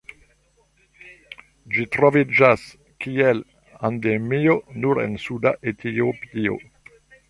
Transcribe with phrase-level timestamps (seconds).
[1.75, 2.65] Ĝi troviĝas
[3.07, 3.45] kiel
[3.93, 6.63] endemio nur en suda Etiopio.